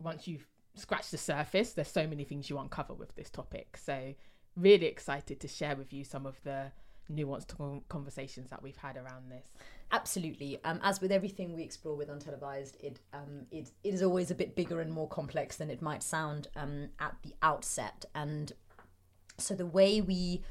once 0.00 0.26
you've 0.26 0.46
scratched 0.74 1.10
the 1.10 1.18
surface, 1.18 1.72
there's 1.72 1.88
so 1.88 2.06
many 2.06 2.24
things 2.24 2.48
you 2.48 2.58
uncover 2.58 2.94
with 2.94 3.14
this 3.14 3.28
topic. 3.28 3.76
So, 3.76 4.14
really 4.56 4.86
excited 4.86 5.38
to 5.40 5.48
share 5.48 5.76
with 5.76 5.92
you 5.92 6.02
some 6.04 6.26
of 6.26 6.42
the 6.42 6.72
nuanced 7.12 7.82
conversations 7.88 8.50
that 8.50 8.62
we've 8.62 8.76
had 8.76 8.96
around 8.96 9.30
this. 9.30 9.46
Absolutely. 9.92 10.58
Um, 10.64 10.80
as 10.82 11.00
with 11.02 11.12
everything 11.12 11.52
we 11.54 11.62
explore 11.62 11.96
with 11.96 12.08
Untelevised, 12.08 12.76
it, 12.80 13.00
um, 13.12 13.46
it, 13.50 13.70
it 13.84 13.92
is 13.94 14.02
always 14.02 14.30
a 14.30 14.34
bit 14.34 14.56
bigger 14.56 14.80
and 14.80 14.90
more 14.90 15.08
complex 15.08 15.56
than 15.56 15.70
it 15.70 15.82
might 15.82 16.02
sound 16.02 16.48
um, 16.56 16.88
at 16.98 17.16
the 17.22 17.34
outset. 17.42 18.06
And 18.14 18.52
So 19.38 19.54
the 19.54 19.66
way 19.66 20.00
we 20.00 20.42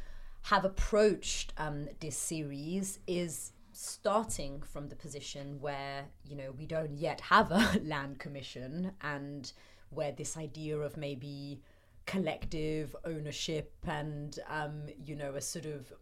have 0.43 0.65
approached 0.65 1.53
um, 1.57 1.87
this 2.01 2.17
series 2.17 2.99
is 3.07 3.53
starting 3.73 4.61
from 4.61 4.89
the 4.89 4.95
position 4.95 5.59
where 5.61 6.05
you 6.25 6.35
know 6.35 6.51
we 6.57 6.65
don't 6.67 6.97
yet 6.97 7.21
have 7.21 7.51
a 7.51 7.79
land 7.83 8.19
commission 8.19 8.91
and 9.01 9.53
where 9.91 10.11
this 10.11 10.37
idea 10.37 10.77
of 10.77 10.97
maybe 10.97 11.61
collective 12.05 12.95
ownership 13.05 13.73
and 13.87 14.39
um, 14.49 14.83
you 15.05 15.15
know 15.15 15.33
a 15.35 15.41
sort 15.41 15.65
of 15.65 15.93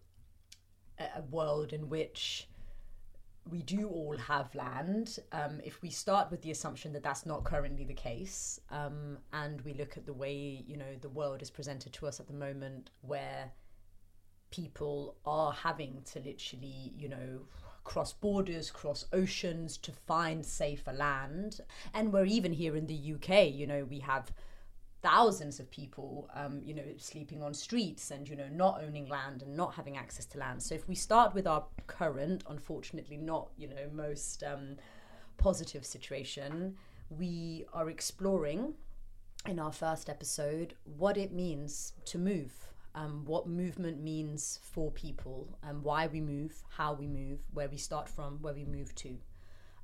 a 1.00 1.22
world 1.32 1.74
in 1.74 1.90
which 1.90 2.49
we 3.50 3.62
do 3.62 3.88
all 3.88 4.18
have 4.18 4.54
land. 4.56 5.20
Um, 5.32 5.62
if 5.64 5.82
we 5.82 5.90
start 5.90 6.30
with 6.32 6.42
the 6.42 6.52
assumption 6.52 6.94
that 6.94 7.04
that's 7.04 7.26
not 7.26 7.44
currently 7.44 7.84
the 7.84 7.94
case, 7.94 8.60
um, 8.70 9.18
and 9.34 9.62
we 9.62 9.74
look 9.74 9.98
at 9.98 10.06
the 10.06 10.14
way 10.14 10.64
you 10.68 10.78
know 10.78 10.96
the 11.02 11.10
world 11.10 11.42
is 11.42 11.50
presented 11.50 11.94
to 11.94 12.08
us 12.08 12.20
at 12.20 12.28
the 12.28 12.34
moment, 12.34 12.92
where 13.02 13.52
people 14.52 15.16
are 15.26 15.52
having 15.52 16.02
to 16.12 16.20
literally, 16.20 16.94
you 16.98 17.08
know, 17.08 17.42
cross 17.84 18.14
borders, 18.14 18.72
cross 18.72 19.06
oceans 19.14 19.78
to 19.78 19.92
find 19.92 20.46
safer 20.46 20.94
land, 20.94 21.62
and 21.94 22.12
we're 22.14 22.26
even 22.26 22.54
here 22.54 22.76
in 22.76 22.88
the 22.88 23.14
UK, 23.16 23.52
you 23.52 23.68
know, 23.68 23.86
we 23.86 24.00
have 24.00 24.32
thousands 25.02 25.60
of 25.60 25.70
people, 25.72 26.30
um, 26.34 26.62
you 26.64 26.74
know, 26.74 26.84
sleeping 26.98 27.42
on 27.42 27.54
streets 27.54 28.12
and, 28.12 28.28
you 28.28 28.36
know, 28.36 28.50
not 28.52 28.82
owning 28.84 29.08
land 29.08 29.42
and 29.42 29.56
not 29.56 29.74
having 29.76 29.98
access 29.98 30.26
to 30.26 30.38
land. 30.38 30.62
So 30.62 30.76
if 30.76 30.88
we 30.88 30.96
start 30.96 31.34
with 31.34 31.48
our 31.48 31.64
current, 31.88 32.44
unfortunately 32.50 33.18
not, 33.18 33.50
you 33.58 33.68
know, 33.68 33.90
most 33.94 34.44
um, 34.44 34.76
positive 35.38 35.86
situation, 35.86 36.76
we 37.10 37.66
are 37.74 37.90
exploring 37.90 38.74
in 39.48 39.58
our 39.60 39.72
first 39.72 40.10
episode 40.10 40.76
what 40.98 41.18
it 41.18 41.32
means 41.32 41.94
to 42.06 42.18
move. 42.18 42.54
Um, 42.96 43.24
what 43.26 43.48
movement 43.48 44.02
means 44.02 44.60
for 44.64 44.92
people, 44.92 45.60
and 45.62 45.84
why 45.84 46.08
we 46.08 46.22
move, 46.22 46.64
how 46.70 46.94
we 46.94 47.08
move, 47.08 47.40
where 47.54 47.70
we 47.70 47.78
start 47.78 48.10
from, 48.10 48.40
where 48.42 48.54
we 48.54 48.66
move 48.66 48.96
to, 48.96 49.16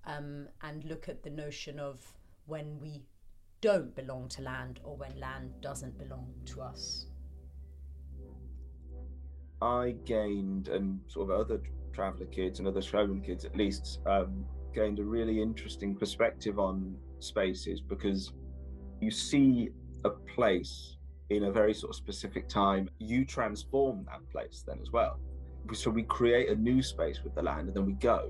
um, 0.08 0.48
and 0.64 0.84
look 0.84 1.08
at 1.08 1.22
the 1.22 1.30
notion 1.30 1.80
of 1.80 2.02
when 2.48 2.80
we 2.82 3.04
don't 3.66 3.96
belong 3.96 4.30
to 4.30 4.44
land 4.44 4.80
or 4.84 4.96
when 4.96 5.20
land 5.20 5.50
doesn't 5.60 5.98
belong 5.98 6.32
to 6.46 6.62
us? 6.62 7.08
I 9.60 9.96
gained, 10.06 10.68
and 10.68 11.00
sort 11.08 11.32
of 11.32 11.40
other 11.40 11.60
traveller 11.92 12.28
kids 12.28 12.60
and 12.60 12.68
other 12.68 12.84
travelling 12.84 13.22
kids 13.22 13.44
at 13.44 13.56
least, 13.56 14.02
um, 14.06 14.46
gained 14.72 15.00
a 15.00 15.04
really 15.04 15.42
interesting 15.42 15.96
perspective 15.96 16.60
on 16.60 16.96
spaces 17.18 17.82
because 17.82 18.34
you 19.02 19.10
see 19.10 19.70
a 20.04 20.12
place 20.12 20.98
in 21.32 21.46
a 21.46 21.52
very 21.52 21.74
sort 21.74 21.90
of 21.90 21.96
specific 21.96 22.48
time, 22.48 22.88
you 23.00 23.26
transform 23.26 24.06
that 24.06 24.22
place 24.32 24.64
then 24.68 24.78
as 24.80 24.92
well. 24.92 25.18
So 25.74 25.90
we 25.90 26.04
create 26.04 26.50
a 26.50 26.56
new 26.56 26.84
space 26.84 27.24
with 27.24 27.34
the 27.34 27.42
land 27.42 27.70
and 27.70 27.76
then 27.76 27.88
we 27.88 27.94
go. 27.94 28.30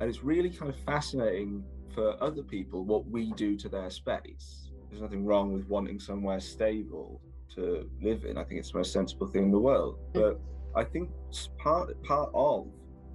And 0.00 0.10
it's 0.10 0.22
really 0.22 0.50
kind 0.50 0.70
of 0.70 0.78
fascinating 0.80 1.64
for 1.94 2.22
other 2.22 2.42
people 2.42 2.84
what 2.84 3.06
we 3.06 3.32
do 3.32 3.56
to 3.56 3.70
their 3.70 3.88
space 3.88 4.63
there's 4.94 5.02
nothing 5.02 5.24
wrong 5.24 5.52
with 5.52 5.68
wanting 5.68 5.98
somewhere 5.98 6.38
stable 6.38 7.20
to 7.56 7.90
live 8.00 8.24
in. 8.24 8.38
I 8.38 8.44
think 8.44 8.60
it's 8.60 8.70
the 8.70 8.78
most 8.78 8.92
sensible 8.92 9.26
thing 9.26 9.44
in 9.44 9.50
the 9.50 9.58
world. 9.58 9.98
Mm. 10.12 10.20
But 10.20 10.40
I 10.76 10.84
think 10.84 11.10
part 11.58 12.00
part 12.04 12.30
of 12.32 12.68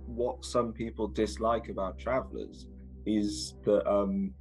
what 0.05 0.43
some 0.43 0.74
people 0.74 1.07
dislike 1.07 1.69
about 1.69 1.98
travelers 1.98 2.67
is 3.05 3.55
that 3.63 3.89
um, 3.89 4.33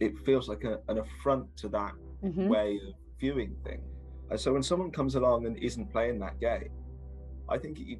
it 0.00 0.16
feels 0.24 0.48
like 0.48 0.64
a, 0.64 0.80
an 0.88 0.98
affront 0.98 1.54
to 1.58 1.68
that 1.68 1.92
mm-hmm. 2.24 2.48
way 2.48 2.80
of 2.88 2.94
viewing 3.20 3.54
things. 3.62 3.82
And 4.30 4.40
so 4.40 4.54
when 4.54 4.62
someone 4.62 4.90
comes 4.90 5.16
along 5.16 5.46
and 5.46 5.56
isn't 5.58 5.92
playing 5.92 6.18
that 6.20 6.40
game, 6.40 6.70
I 7.48 7.58
think 7.58 7.78
it, 7.78 7.98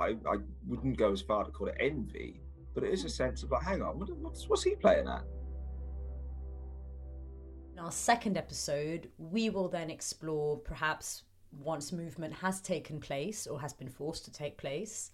I, 0.00 0.16
I 0.30 0.36
wouldn't 0.66 0.96
go 0.96 1.12
as 1.12 1.20
far 1.20 1.44
to 1.44 1.50
call 1.50 1.66
it 1.66 1.76
envy, 1.80 2.40
but 2.74 2.84
it 2.84 2.92
is 2.92 3.04
a 3.04 3.08
sense 3.08 3.42
of 3.42 3.50
like, 3.50 3.62
hang 3.62 3.82
on, 3.82 3.98
what, 3.98 4.08
what's, 4.16 4.48
what's 4.48 4.62
he 4.62 4.76
playing 4.76 5.08
at? 5.08 5.24
In 7.76 7.84
our 7.84 7.92
second 7.92 8.38
episode, 8.38 9.10
we 9.18 9.50
will 9.50 9.68
then 9.68 9.90
explore 9.90 10.56
perhaps 10.56 11.24
once 11.62 11.92
movement 11.92 12.32
has 12.32 12.62
taken 12.62 13.00
place 13.00 13.46
or 13.46 13.60
has 13.60 13.74
been 13.74 13.90
forced 13.90 14.24
to 14.24 14.32
take 14.32 14.56
place, 14.56 15.10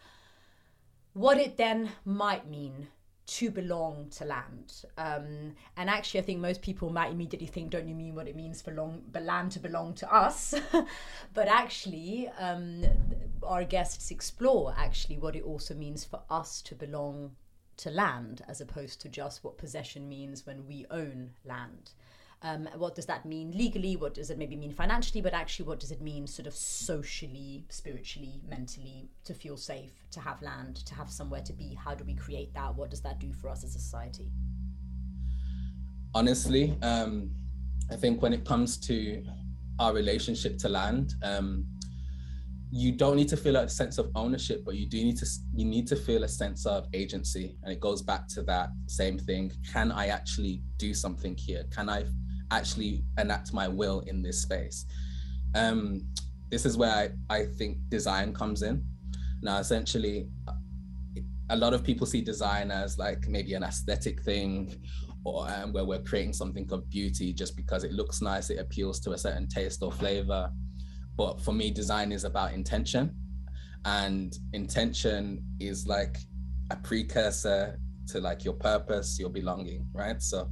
what 1.13 1.39
it 1.39 1.57
then 1.57 1.91
might 2.05 2.49
mean 2.49 2.87
to 3.27 3.51
belong 3.51 4.11
to 4.11 4.25
land. 4.25 4.85
Um, 4.97 5.57
and 5.77 5.91
actually, 5.91 6.21
I 6.21 6.23
think 6.23 6.39
most 6.39 6.63
people 6.63 6.89
might 6.89 7.11
immediately 7.11 7.49
think, 7.49 7.71
don't 7.71 7.89
you 7.89 7.97
mean 7.97 8.15
what 8.15 8.29
it 8.29 8.37
means 8.37 8.63
for 8.63 8.71
long, 8.71 9.03
but 9.11 9.25
land 9.25 9.51
to 9.53 9.59
belong 9.59 9.95
to 9.95 10.15
us? 10.15 10.55
but 11.35 11.49
actually, 11.49 12.31
um, 12.39 12.85
our 13.43 13.65
guests 13.65 14.13
explore 14.13 14.73
actually 14.79 15.19
what 15.19 15.35
it 15.35 15.43
also 15.43 15.75
means 15.75 16.05
for 16.05 16.23
us 16.31 16.63
to 16.63 16.77
belong 16.77 17.33
to 17.79 17.91
land, 17.91 18.45
as 18.47 18.61
opposed 18.61 19.01
to 19.01 19.09
just 19.09 19.43
what 19.43 19.59
possession 19.59 20.09
means 20.09 20.47
when 20.47 20.65
we 20.65 20.87
own 20.93 21.31
land. 21.45 21.91
Um, 22.45 22.69
what 22.77 22.97
does 22.97 23.07
that 23.07 23.25
mean 23.25 23.53
legally? 23.53 23.95
What 23.95 24.15
does 24.15 24.31
it 24.31 24.37
maybe 24.37 24.57
mean 24.57 24.73
financially? 24.73 25.21
But 25.21 25.33
actually, 25.33 25.67
what 25.67 25.79
does 25.79 25.93
it 25.93 26.03
mean 26.03 26.27
sort 26.27 26.49
of 26.49 26.55
socially, 26.55 27.65
spiritually, 27.69 28.41
mentally 28.49 29.09
to 29.25 29.33
feel 29.33 29.57
safe, 29.57 29.93
to 30.11 30.21
have 30.21 30.43
land, 30.43 30.77
to 30.87 30.95
have 30.95 31.09
somewhere 31.09 31.43
to 31.43 31.53
be? 31.53 31.75
How 31.75 31.95
do 31.95 32.03
we 32.05 32.15
create 32.15 32.53
that? 32.55 32.75
What 32.75 32.91
does 32.91 33.01
that 33.03 33.21
do 33.21 33.33
for 33.33 33.49
us 33.49 33.63
as 33.63 33.77
a 33.77 33.79
society? 33.79 34.29
Honestly, 36.15 36.77
um, 36.83 37.31
I 37.93 37.97
think 37.97 38.21
when 38.23 38.33
it 38.33 38.45
comes 38.45 38.77
to 38.89 39.23
our 39.79 39.95
relationship 39.95 40.59
to 40.59 40.69
land, 40.69 41.15
um, 41.23 41.65
you 42.73 42.91
don't 42.91 43.17
need 43.17 43.29
to 43.29 43.37
feel 43.37 43.57
a 43.57 43.69
sense 43.69 43.99
of 43.99 44.11
ownership, 44.17 44.65
but 44.65 44.75
you 44.75 44.87
do 44.87 44.97
need 44.97 45.19
to 45.19 45.27
you 45.55 45.65
need 45.65 45.87
to 45.87 45.95
feel 45.95 46.25
a 46.25 46.29
sense 46.29 46.67
of 46.67 46.87
agency, 46.93 47.57
and 47.63 47.73
it 47.73 47.81
goes 47.81 48.03
back 48.03 48.27
to 48.29 48.43
that 48.45 48.71
same 48.87 49.19
thing. 49.19 49.53
Can 49.73 49.93
I 49.93 50.07
actually 50.07 50.63
do 50.79 50.93
something 50.95 51.37
here? 51.37 51.65
Can 51.71 51.89
I 51.89 52.05
actually 52.53 53.05
enact 53.19 53.53
my 53.53 53.69
will 53.69 54.01
in 54.01 54.23
this 54.23 54.43
space. 54.43 54.87
Um, 55.55 56.07
this 56.51 56.67
is 56.67 56.77
where 56.77 56.91
I, 57.31 57.35
I 57.35 57.47
think 57.47 57.79
design 57.89 58.33
comes 58.35 58.63
in. 58.63 58.85
Now, 59.43 59.59
essentially, 59.59 60.29
a 61.51 61.57
lot 61.57 61.75
of 61.75 61.83
people 61.83 62.07
see 62.07 62.21
design 62.21 62.71
as 62.71 62.99
like 62.99 63.27
maybe 63.29 63.55
an 63.55 63.63
aesthetic 63.63 64.23
thing 64.23 64.75
or 65.25 65.49
um, 65.51 65.73
where 65.73 65.85
we're 65.85 66.03
creating 66.03 66.33
something 66.33 66.71
of 66.73 66.89
beauty 66.91 67.33
just 67.33 67.57
because 67.57 67.85
it 67.85 67.93
looks 67.93 68.21
nice, 68.21 68.51
it 68.51 68.59
appeals 68.59 69.01
to 69.01 69.13
a 69.13 69.19
certain 69.19 69.49
taste 69.49 69.83
or 69.83 69.93
flavor. 69.93 70.51
But 71.17 71.41
for 71.41 71.53
me, 71.53 71.71
design 71.71 72.13
is 72.13 72.25
about 72.25 72.53
intention. 72.53 73.15
And 73.85 74.37
intention 74.53 75.45
is 75.61 75.87
like 75.87 76.19
a 76.71 76.77
precursor 76.77 77.79
to 78.09 78.21
like 78.21 78.45
your 78.45 78.55
purpose, 78.55 79.19
your 79.19 79.31
belonging, 79.31 79.87
right? 79.93 80.21
So 80.23 80.51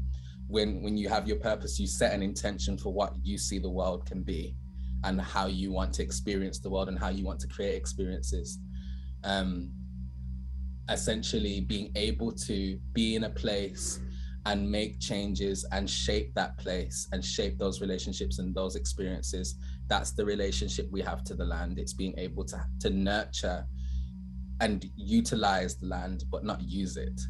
when 0.50 0.82
when 0.82 0.96
you 0.96 1.08
have 1.08 1.28
your 1.28 1.38
purpose 1.38 1.78
you 1.78 1.86
set 1.86 2.12
an 2.12 2.22
intention 2.22 2.76
for 2.76 2.92
what 2.92 3.14
you 3.22 3.38
see 3.38 3.58
the 3.58 3.70
world 3.70 4.04
can 4.04 4.22
be 4.22 4.56
and 5.04 5.20
how 5.20 5.46
you 5.46 5.72
want 5.72 5.92
to 5.94 6.02
experience 6.02 6.58
the 6.58 6.68
world 6.68 6.88
and 6.88 6.98
how 6.98 7.08
you 7.08 7.24
want 7.24 7.40
to 7.40 7.48
create 7.48 7.74
experiences. 7.74 8.58
Um 9.24 9.70
essentially 10.88 11.60
being 11.60 11.92
able 11.94 12.32
to 12.32 12.76
be 12.92 13.14
in 13.14 13.24
a 13.24 13.30
place 13.30 14.00
and 14.46 14.68
make 14.68 14.98
changes 14.98 15.64
and 15.70 15.88
shape 15.88 16.34
that 16.34 16.58
place 16.58 17.06
and 17.12 17.24
shape 17.24 17.56
those 17.58 17.80
relationships 17.80 18.40
and 18.40 18.52
those 18.54 18.74
experiences. 18.74 19.54
That's 19.86 20.10
the 20.12 20.24
relationship 20.24 20.88
we 20.90 21.00
have 21.02 21.22
to 21.24 21.34
the 21.34 21.44
land. 21.44 21.78
It's 21.78 21.92
being 21.92 22.14
able 22.18 22.44
to 22.46 22.60
to 22.80 22.90
nurture 22.90 23.64
and 24.60 24.84
utilize 24.96 25.76
the 25.76 25.86
land 25.86 26.24
but 26.30 26.44
not 26.44 26.60
use 26.60 26.96
it 26.96 27.20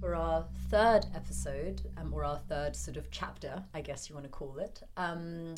for 0.00 0.14
our 0.14 0.46
third 0.70 1.04
episode, 1.14 1.82
um, 1.98 2.12
or 2.14 2.24
our 2.24 2.38
third 2.48 2.74
sort 2.74 2.96
of 2.96 3.10
chapter, 3.10 3.62
I 3.74 3.82
guess 3.82 4.08
you 4.08 4.14
want 4.14 4.24
to 4.24 4.30
call 4.30 4.58
it. 4.58 4.82
Um, 4.96 5.54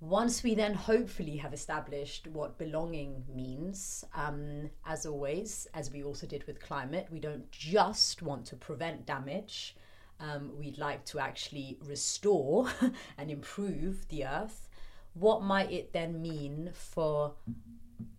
once 0.00 0.42
we 0.42 0.54
then 0.54 0.72
hopefully 0.72 1.36
have 1.36 1.52
established 1.52 2.26
what 2.28 2.56
belonging 2.56 3.24
means, 3.34 4.04
um, 4.14 4.70
as 4.86 5.04
always, 5.04 5.66
as 5.74 5.92
we 5.92 6.02
also 6.02 6.26
did 6.26 6.46
with 6.46 6.60
climate, 6.60 7.08
we 7.10 7.20
don't 7.20 7.50
just 7.50 8.22
want 8.22 8.46
to 8.46 8.56
prevent 8.56 9.04
damage. 9.04 9.76
Um, 10.18 10.52
we'd 10.58 10.78
like 10.78 11.04
to 11.06 11.18
actually 11.18 11.78
restore 11.84 12.68
and 13.18 13.30
improve 13.30 14.08
the 14.08 14.24
earth. 14.24 14.68
What 15.12 15.42
might 15.42 15.70
it 15.70 15.92
then 15.92 16.22
mean 16.22 16.70
for 16.72 17.34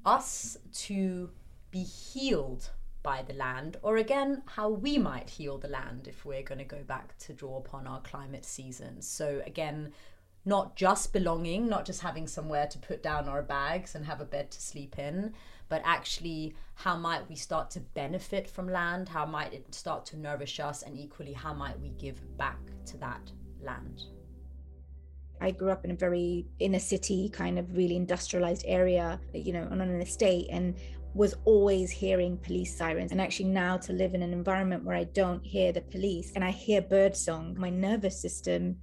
us 0.05 0.57
to 0.73 1.29
be 1.71 1.83
healed 1.83 2.69
by 3.01 3.21
the 3.21 3.33
land, 3.33 3.77
or 3.81 3.97
again, 3.97 4.43
how 4.45 4.69
we 4.69 4.97
might 4.97 5.29
heal 5.29 5.57
the 5.57 5.67
land 5.67 6.07
if 6.07 6.25
we're 6.25 6.43
going 6.43 6.59
to 6.59 6.65
go 6.65 6.83
back 6.83 7.17
to 7.19 7.33
draw 7.33 7.57
upon 7.57 7.87
our 7.87 8.01
climate 8.01 8.45
seasons. 8.45 9.07
So, 9.07 9.41
again, 9.45 9.93
not 10.45 10.75
just 10.75 11.13
belonging, 11.13 11.67
not 11.67 11.85
just 11.85 12.01
having 12.01 12.27
somewhere 12.27 12.67
to 12.67 12.77
put 12.77 13.03
down 13.03 13.29
our 13.29 13.41
bags 13.41 13.95
and 13.95 14.05
have 14.05 14.21
a 14.21 14.25
bed 14.25 14.51
to 14.51 14.61
sleep 14.61 14.97
in, 14.97 15.33
but 15.69 15.81
actually, 15.85 16.55
how 16.75 16.97
might 16.97 17.29
we 17.29 17.35
start 17.35 17.69
to 17.71 17.79
benefit 17.79 18.49
from 18.49 18.67
land? 18.67 19.07
How 19.07 19.25
might 19.25 19.53
it 19.53 19.73
start 19.73 20.05
to 20.07 20.17
nourish 20.17 20.59
us? 20.59 20.81
And 20.81 20.97
equally, 20.97 21.33
how 21.33 21.53
might 21.53 21.79
we 21.79 21.89
give 21.89 22.37
back 22.37 22.59
to 22.87 22.97
that 22.97 23.31
land? 23.61 24.03
I 25.41 25.51
grew 25.51 25.69
up 25.69 25.85
in 25.85 25.91
a 25.91 25.95
very 25.95 26.47
inner 26.59 26.79
city, 26.79 27.29
kind 27.29 27.59
of 27.59 27.77
really 27.77 27.95
industrialized 27.95 28.65
area, 28.67 29.19
you 29.33 29.53
know, 29.53 29.67
on 29.71 29.79
an 29.79 30.01
estate, 30.01 30.47
and 30.49 30.75
was 31.13 31.35
always 31.45 31.89
hearing 31.89 32.37
police 32.37 32.75
sirens. 32.75 33.11
And 33.11 33.21
actually, 33.21 33.49
now 33.49 33.77
to 33.77 33.93
live 33.93 34.13
in 34.13 34.21
an 34.21 34.33
environment 34.33 34.83
where 34.83 34.95
I 34.95 35.05
don't 35.05 35.43
hear 35.43 35.71
the 35.71 35.81
police 35.81 36.31
and 36.35 36.43
I 36.43 36.51
hear 36.51 36.81
birdsong, 36.81 37.55
my 37.57 37.69
nervous 37.69 38.21
system 38.21 38.77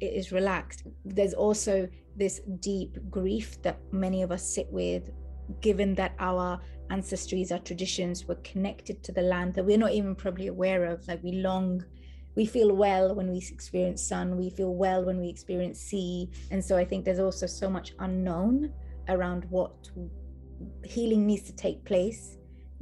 is 0.00 0.32
relaxed. 0.32 0.84
There's 1.04 1.34
also 1.34 1.88
this 2.16 2.40
deep 2.60 2.98
grief 3.10 3.60
that 3.62 3.80
many 3.92 4.22
of 4.22 4.30
us 4.30 4.54
sit 4.54 4.70
with, 4.70 5.10
given 5.60 5.94
that 5.96 6.14
our 6.18 6.60
ancestries, 6.90 7.50
our 7.50 7.58
traditions 7.58 8.26
were 8.26 8.36
connected 8.36 9.02
to 9.02 9.12
the 9.12 9.22
land 9.22 9.54
that 9.54 9.64
we're 9.64 9.78
not 9.78 9.92
even 9.92 10.14
probably 10.14 10.46
aware 10.46 10.84
of. 10.84 11.06
Like 11.08 11.22
we 11.22 11.32
long 11.32 11.84
we 12.36 12.44
feel 12.44 12.76
well 12.76 13.14
when 13.14 13.30
we 13.30 13.38
experience 13.38 14.02
sun, 14.02 14.36
we 14.36 14.50
feel 14.50 14.74
well 14.74 15.02
when 15.04 15.18
we 15.18 15.28
experience 15.28 15.80
sea. 15.80 16.30
And 16.50 16.62
so 16.62 16.76
I 16.76 16.84
think 16.84 17.04
there's 17.04 17.18
also 17.18 17.46
so 17.46 17.70
much 17.70 17.94
unknown 17.98 18.72
around 19.08 19.46
what 19.48 19.88
healing 20.84 21.26
needs 21.26 21.42
to 21.44 21.54
take 21.54 21.84
place, 21.84 22.38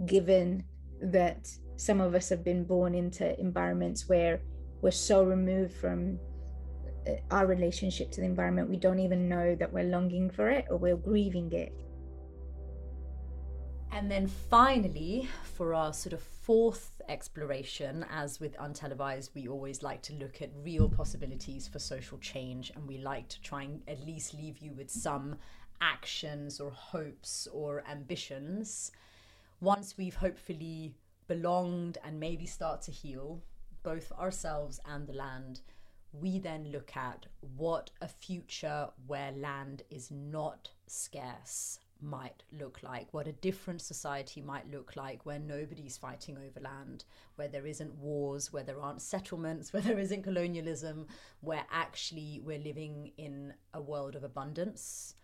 given 0.07 0.64
that 1.00 1.49
some 1.76 2.00
of 2.00 2.14
us 2.14 2.28
have 2.28 2.45
been 2.45 2.64
born 2.64 2.95
into 2.95 3.38
environments 3.40 4.09
where 4.09 4.40
we're 4.81 4.90
so 4.90 5.25
removed 5.25 5.75
from 5.75 6.19
uh, 7.07 7.12
our 7.31 7.47
relationship 7.47 8.11
to 8.12 8.21
the 8.21 8.26
environment, 8.26 8.69
we 8.69 8.76
don't 8.76 8.99
even 9.00 9.28
know 9.28 9.54
that 9.57 9.73
we're 9.73 9.85
longing 9.85 10.31
for 10.31 10.50
it 10.50 10.66
or 10.71 10.76
we're 10.76 10.97
grieving 10.97 11.52
it. 11.52 11.73
And 13.93 14.11
then 14.11 14.26
finally, 14.26 15.28
for 15.57 15.73
our 15.73 15.93
sort 15.93 16.14
of 16.14 16.21
fourth 16.21 17.00
exploration, 17.09 18.04
as 18.11 18.40
with 18.40 18.57
Untelevised, 18.59 19.31
we 19.35 19.47
always 19.47 19.85
like 19.85 20.02
to 20.02 20.14
look 20.14 20.43
at 20.43 20.50
real 20.64 20.88
possibilities 20.88 21.69
for 21.69 21.78
social 21.78 22.19
change, 22.19 22.73
and 22.75 22.88
we 22.88 22.99
like 22.99 23.28
to 23.28 23.40
try 23.40 23.62
and 23.62 23.81
at 23.87 24.04
least 24.04 24.35
leave 24.35 24.59
you 24.59 24.73
with 24.73 24.90
some 24.90 25.37
actions 25.81 26.61
or 26.61 26.71
hopes 26.71 27.49
or 27.52 27.85
ambitions. 27.90 28.93
Once 29.61 29.97
we've 29.97 30.16
hopefully 30.16 30.95
belonged 31.26 31.99
and 32.04 32.21
maybe 32.21 32.47
start 32.47 32.83
to 32.83 32.90
heal 32.90 33.43
both 33.83 34.12
ourselves 34.12 34.81
and 34.87 35.07
the 35.07 35.12
land, 35.12 35.61
we 36.12 36.38
then 36.38 36.71
look 36.71 36.97
at 36.97 37.26
what 37.57 37.90
a 38.00 38.09
future 38.09 38.88
where 39.07 39.33
land 39.33 39.83
is 39.90 40.11
not 40.11 40.71
scarce 40.87 41.81
might 42.00 42.43
look 42.52 42.83
like, 42.83 43.12
what 43.12 43.26
a 43.26 43.33
different 43.33 43.81
society 43.81 44.40
might 44.40 44.71
look 44.71 44.95
like 44.97 45.25
where 45.25 45.38
nobody's 45.38 45.97
fighting 45.97 46.37
over 46.37 46.61
land, 46.61 47.04
where 47.37 47.49
there 47.49 47.66
isn't 47.66 47.95
wars, 47.95 48.52
where 48.52 48.62
there 48.62 48.81
aren't 48.81 49.02
settlements, 49.02 49.73
where 49.73 49.83
there 49.83 49.99
isn't 49.99 50.23
colonialism, 50.23 51.07
where 51.40 51.64
actually 51.71 52.40
we're 52.45 52.59
living 52.59 53.12
in 53.16 53.54
a 53.73 53.81
world 53.81 54.14
of 54.14 54.25
abundance 54.25 55.14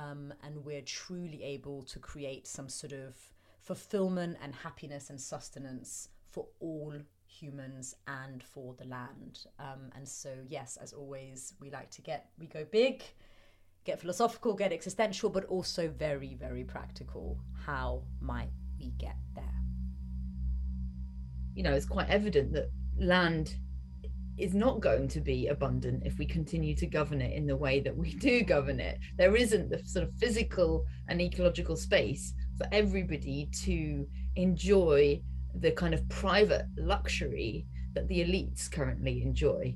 um, 0.00 0.32
and 0.42 0.64
we're 0.64 0.82
truly 0.82 1.42
able 1.42 1.82
to 1.84 1.98
create 1.98 2.46
some 2.46 2.68
sort 2.68 2.92
of 2.92 3.14
fulfillment 3.60 4.36
and 4.42 4.54
happiness 4.54 5.10
and 5.10 5.20
sustenance 5.20 6.08
for 6.28 6.46
all 6.60 6.94
humans 7.26 7.94
and 8.06 8.42
for 8.42 8.74
the 8.74 8.86
land. 8.86 9.46
Um, 9.58 9.90
and 9.94 10.08
so, 10.08 10.30
yes, 10.48 10.78
as 10.80 10.92
always, 10.92 11.54
we 11.60 11.70
like 11.70 11.90
to 11.90 12.02
get, 12.02 12.30
we 12.38 12.46
go 12.46 12.64
big 12.64 13.02
get 13.84 14.00
philosophical, 14.00 14.54
get 14.54 14.72
existential, 14.72 15.30
but 15.30 15.44
also 15.46 15.88
very, 15.88 16.34
very 16.34 16.64
practical. 16.64 17.38
How 17.64 18.02
might 18.20 18.50
we 18.78 18.90
get 18.98 19.16
there? 19.34 19.44
You 21.54 21.62
know, 21.62 21.72
it's 21.72 21.86
quite 21.86 22.08
evident 22.08 22.52
that 22.52 22.70
land 22.98 23.56
is 24.40 24.54
not 24.54 24.80
going 24.80 25.08
to 25.08 25.20
be 25.20 25.48
abundant 25.48 26.02
if 26.04 26.18
we 26.18 26.26
continue 26.26 26.74
to 26.76 26.86
govern 26.86 27.20
it 27.20 27.34
in 27.34 27.46
the 27.46 27.56
way 27.56 27.80
that 27.80 27.96
we 27.96 28.14
do 28.28 28.42
govern 28.42 28.80
it. 28.80 28.98
There 29.16 29.36
isn't 29.36 29.70
the 29.70 29.82
sort 29.84 30.06
of 30.06 30.14
physical 30.16 30.84
and 31.08 31.20
ecological 31.20 31.76
space 31.76 32.34
for 32.58 32.66
everybody 32.72 33.48
to 33.64 34.06
enjoy 34.36 35.22
the 35.54 35.72
kind 35.72 35.94
of 35.94 36.08
private 36.08 36.66
luxury 36.76 37.66
that 37.94 38.06
the 38.08 38.20
elites 38.20 38.70
currently 38.70 39.22
enjoy 39.22 39.74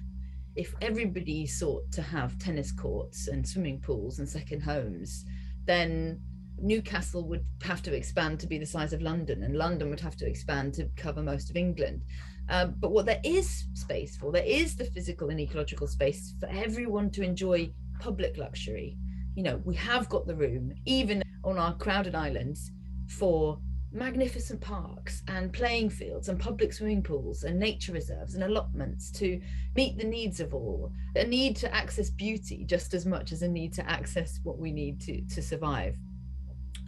if 0.56 0.74
everybody 0.80 1.46
sought 1.46 1.90
to 1.92 2.02
have 2.02 2.38
tennis 2.38 2.70
courts 2.70 3.28
and 3.28 3.46
swimming 3.46 3.80
pools 3.80 4.18
and 4.18 4.28
second 4.28 4.60
homes, 4.60 5.24
then 5.64 6.20
Newcastle 6.58 7.26
would 7.28 7.44
have 7.62 7.82
to 7.82 7.94
expand 7.94 8.38
to 8.40 8.46
be 8.46 8.58
the 8.58 8.66
size 8.66 8.92
of 8.92 9.02
London, 9.02 9.42
and 9.42 9.56
London 9.56 9.90
would 9.90 10.00
have 10.00 10.16
to 10.16 10.26
expand 10.26 10.72
to 10.74 10.88
cover 10.96 11.22
most 11.22 11.50
of 11.50 11.56
England. 11.56 12.02
Um, 12.48 12.74
but 12.78 12.92
what 12.92 13.06
there 13.06 13.20
is 13.24 13.66
space 13.74 14.16
for, 14.16 14.30
there 14.32 14.44
is 14.44 14.76
the 14.76 14.84
physical 14.84 15.30
and 15.30 15.40
ecological 15.40 15.86
space 15.86 16.34
for 16.38 16.48
everyone 16.48 17.10
to 17.10 17.22
enjoy 17.22 17.70
public 18.00 18.36
luxury. 18.36 18.98
You 19.34 19.42
know, 19.42 19.60
we 19.64 19.74
have 19.76 20.08
got 20.08 20.26
the 20.26 20.36
room, 20.36 20.72
even 20.84 21.22
on 21.42 21.58
our 21.58 21.74
crowded 21.74 22.14
islands, 22.14 22.70
for 23.08 23.58
magnificent 23.94 24.60
parks 24.60 25.22
and 25.28 25.52
playing 25.52 25.88
fields 25.88 26.28
and 26.28 26.38
public 26.38 26.72
swimming 26.72 27.02
pools 27.02 27.44
and 27.44 27.58
nature 27.58 27.92
reserves 27.92 28.34
and 28.34 28.42
allotments 28.42 29.10
to 29.12 29.40
meet 29.76 29.96
the 29.96 30.04
needs 30.04 30.40
of 30.40 30.52
all 30.52 30.90
a 31.14 31.24
need 31.24 31.54
to 31.54 31.72
access 31.72 32.10
beauty 32.10 32.64
just 32.64 32.92
as 32.92 33.06
much 33.06 33.30
as 33.30 33.42
a 33.42 33.48
need 33.48 33.72
to 33.72 33.88
access 33.88 34.40
what 34.42 34.58
we 34.58 34.72
need 34.72 35.00
to 35.00 35.22
to 35.26 35.40
survive 35.40 35.94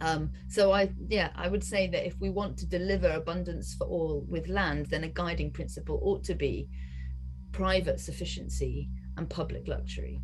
um, 0.01 0.31
so 0.47 0.71
i 0.71 0.89
yeah 1.07 1.29
i 1.35 1.47
would 1.47 1.63
say 1.63 1.87
that 1.87 2.05
if 2.05 2.15
we 2.19 2.29
want 2.29 2.57
to 2.57 2.65
deliver 2.65 3.09
abundance 3.09 3.73
for 3.73 3.87
all 3.87 4.25
with 4.27 4.47
land 4.47 4.85
then 4.87 5.03
a 5.03 5.09
guiding 5.09 5.51
principle 5.51 5.99
ought 6.03 6.23
to 6.23 6.35
be 6.35 6.67
private 7.51 7.99
sufficiency 7.99 8.89
and 9.17 9.29
public 9.29 9.67
luxury 9.67 10.21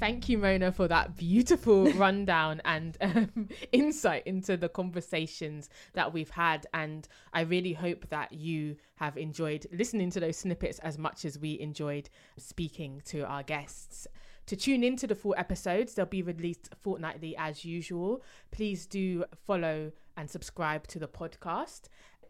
Thank 0.00 0.30
you, 0.30 0.38
Mona, 0.38 0.72
for 0.72 0.88
that 0.88 1.14
beautiful 1.14 1.84
rundown 1.92 2.62
and 2.64 2.96
um, 3.02 3.48
insight 3.72 4.22
into 4.26 4.56
the 4.56 4.70
conversations 4.70 5.68
that 5.92 6.10
we've 6.10 6.30
had. 6.30 6.66
And 6.72 7.06
I 7.34 7.42
really 7.42 7.74
hope 7.74 8.08
that 8.08 8.32
you 8.32 8.76
have 8.94 9.18
enjoyed 9.18 9.66
listening 9.70 10.10
to 10.12 10.20
those 10.20 10.38
snippets 10.38 10.78
as 10.78 10.96
much 10.96 11.26
as 11.26 11.38
we 11.38 11.60
enjoyed 11.60 12.08
speaking 12.38 13.02
to 13.08 13.26
our 13.26 13.42
guests. 13.42 14.06
To 14.50 14.56
tune 14.56 14.82
into 14.82 15.06
the 15.06 15.14
full 15.14 15.36
episodes, 15.38 15.94
they'll 15.94 16.06
be 16.06 16.22
released 16.22 16.74
fortnightly 16.82 17.36
as 17.36 17.64
usual. 17.64 18.24
Please 18.50 18.84
do 18.84 19.24
follow 19.46 19.92
and 20.16 20.28
subscribe 20.28 20.88
to 20.88 20.98
the 20.98 21.06
podcast 21.06 21.82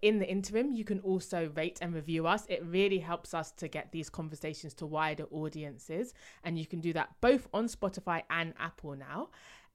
in 0.03 0.19
the 0.19 0.29
interim, 0.29 0.73
you 0.73 0.85
can 0.85 1.01
also 1.01 1.51
rate 1.55 1.79
and 1.83 1.95
review 1.95 2.27
us. 2.27 2.47
It 2.49 2.65
really 2.65 2.99
helps 2.99 3.35
us 3.35 3.51
to 3.53 3.69
get 3.69 3.93
these 3.93 4.09
conversations 4.09 4.75
to 4.75 4.87
wider 4.87 5.25
audiences. 5.31 6.15
And 6.45 6.59
you 6.59 6.67
can 6.67 6.81
do 6.81 6.93
that 6.95 7.11
both 7.21 7.49
on 7.53 7.69
Spotify 7.69 8.23
and 8.31 8.55
Apple 8.59 8.97
now. 8.97 9.29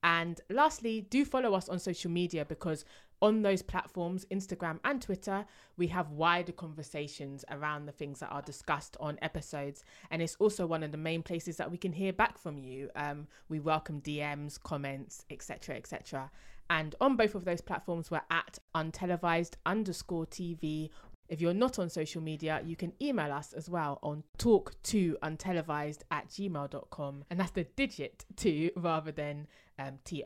And 0.04 0.40
lastly, 0.50 1.02
do 1.02 1.26
follow 1.26 1.54
us 1.54 1.70
on 1.70 1.80
social 1.80 2.12
media 2.12 2.46
because 2.46 2.86
on 3.22 3.42
those 3.42 3.62
platforms, 3.62 4.26
Instagram 4.32 4.80
and 4.84 5.02
Twitter, 5.02 5.46
we 5.78 5.88
have 5.88 6.12
wider 6.12 6.52
conversations 6.52 7.46
around 7.50 7.86
the 7.86 7.92
things 7.92 8.20
that 8.20 8.30
are 8.30 8.42
discussed 8.42 8.98
on 9.00 9.18
episodes. 9.22 9.84
And 10.12 10.22
it's 10.22 10.36
also 10.40 10.66
one 10.66 10.84
of 10.84 10.92
the 10.92 10.98
main 10.98 11.24
places 11.24 11.58
that 11.58 11.72
we 11.72 11.78
can 11.78 11.94
hear 11.94 12.14
back 12.14 12.38
from 12.38 12.58
you. 12.58 12.90
Um, 12.96 13.28
we 13.50 13.60
welcome 13.60 14.02
DMs, 14.02 14.62
comments, 14.62 15.26
etc., 15.30 15.76
etc. 15.76 16.32
And 16.70 16.96
on 17.00 17.16
both 17.16 17.36
of 17.36 17.46
those 17.46 17.62
platforms, 17.62 18.10
we're 18.10 18.22
at 18.32 18.60
untelevised 18.76 19.54
underscore 19.66 20.26
TV. 20.26 20.90
If 21.28 21.42
you're 21.42 21.54
not 21.54 21.80
on 21.80 21.90
social 21.90 22.22
media, 22.22 22.62
you 22.64 22.76
can 22.76 22.94
email 23.02 23.32
us 23.32 23.54
as 23.54 23.70
well 23.70 24.00
on 24.04 24.24
talk 24.38 24.74
to 24.84 25.18
untelevised 25.24 26.02
at 26.12 26.30
gmail.com. 26.30 27.24
And 27.30 27.40
that's 27.40 27.52
the 27.52 27.64
digit 27.76 28.26
two 28.36 28.72
rather 28.76 29.12
than 29.12 29.48
um, 29.80 30.00
TO. 30.04 30.24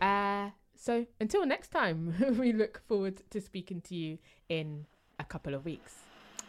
Uh, 0.00 0.50
so 0.78 1.06
until 1.20 1.44
next 1.44 1.68
time, 1.68 2.14
we 2.38 2.52
look 2.52 2.80
forward 2.86 3.20
to 3.30 3.40
speaking 3.40 3.80
to 3.82 3.94
you 3.94 4.18
in 4.48 4.86
a 5.18 5.24
couple 5.24 5.54
of 5.54 5.64
weeks. 5.64 5.94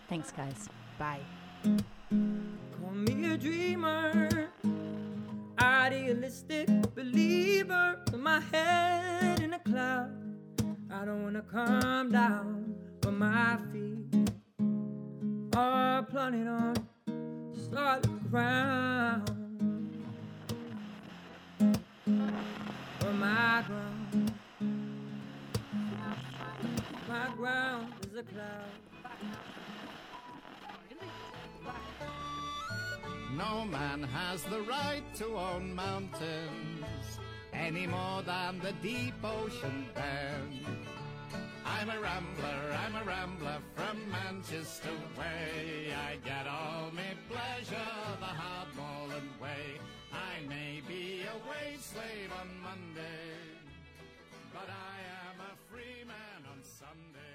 Thanks, 0.07 0.31
guys. 0.31 0.69
Bye. 0.97 1.21
Call 1.63 2.91
me 2.93 3.33
a 3.33 3.37
dreamer 3.37 4.49
idealistic 5.59 6.67
believer 6.93 7.99
with 8.11 8.21
my 8.21 8.39
head 8.39 9.39
in 9.41 9.53
a 9.53 9.59
cloud. 9.59 10.11
I 10.91 11.05
don't 11.05 11.23
wanna 11.23 11.41
come 11.41 12.11
down, 12.11 12.75
but 13.01 13.13
my 13.13 13.57
feet 13.71 14.31
are 15.55 16.03
planted 16.03 16.47
on 16.47 16.75
solid 17.71 18.29
ground. 18.29 19.39
My 23.19 23.65
ground, 23.67 24.31
my 27.09 27.29
ground 27.35 27.93
is 28.09 28.17
a 28.17 28.23
cloud. 28.23 28.69
No 33.35 33.65
man 33.65 34.03
has 34.03 34.43
the 34.43 34.61
right 34.61 35.03
to 35.15 35.25
own 35.35 35.75
mountains 35.75 37.19
any 37.51 37.85
more 37.87 38.21
than 38.21 38.59
the 38.59 38.71
deep 38.81 39.15
ocean 39.21 39.87
can. 39.93 40.77
I'm 41.65 41.89
a 41.89 41.99
rambler, 41.99 42.77
I'm 42.85 42.95
a 42.95 43.03
rambler 43.03 43.57
from 43.75 43.97
Manchester 44.09 44.95
way. 45.17 45.93
I 45.93 46.15
get 46.25 46.47
all 46.47 46.89
my 46.93 47.13
pleasure 47.29 47.91
the 48.21 48.31
hardballing 48.41 49.41
way. 49.41 49.77
I 50.13 50.47
may 50.47 50.81
be 50.87 51.23
a 51.23 51.35
wage 51.49 51.81
slave 51.81 52.31
on 52.39 52.49
Monday, 52.61 53.37
but 54.53 54.67
I 54.69 54.95
am 55.29 55.39
a 55.39 55.55
free 55.71 56.03
man 56.05 56.49
on 56.51 56.63
Sunday. 56.63 57.28